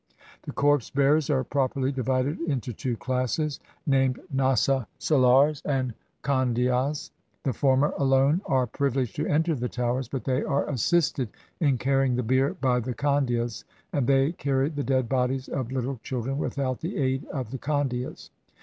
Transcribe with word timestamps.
The 0.41 0.51
corpse 0.51 0.89
bearers 0.89 1.29
are 1.29 1.43
properly 1.43 1.91
divided 1.91 2.39
into 2.41 2.73
two 2.73 2.97
classes, 2.97 3.59
named 3.85 4.19
Nasa 4.35 4.87
salars 4.99 5.61
and 5.63 5.93
Khandhias. 6.23 7.11
The 7.43 7.53
former 7.53 7.93
alone 7.99 8.41
are 8.47 8.65
privileged 8.65 9.15
to 9.17 9.27
enter 9.27 9.53
the 9.53 9.69
Towers, 9.69 10.07
but 10.07 10.23
they 10.23 10.41
are 10.43 10.67
assisted 10.67 11.29
240 11.59 11.59
THE 11.59 11.63
TOWERS 11.67 11.71
OF 11.71 11.77
SILENCE 11.77 11.79
in 11.79 11.85
carrying 11.85 12.15
the 12.15 12.23
bier 12.23 12.53
by 12.59 12.79
the 12.79 12.95
Khandhias, 12.95 13.63
and 13.93 14.07
they 14.07 14.31
carry 14.31 14.69
the 14.69 14.83
dead 14.83 15.07
bodies 15.07 15.47
of 15.47 15.71
little 15.71 15.99
children 16.01 16.39
without 16.39 16.79
the 16.79 16.97
aid 16.97 17.23
of 17.27 17.51
the 17.51 17.59
Khandhias. 17.59 18.31